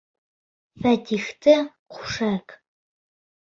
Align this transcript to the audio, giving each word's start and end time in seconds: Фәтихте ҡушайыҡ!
Фәтихте 0.85 1.55
ҡушайыҡ! 1.99 2.57